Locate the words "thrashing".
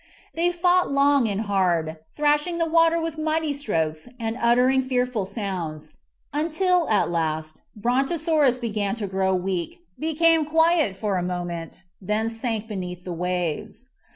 2.15-2.57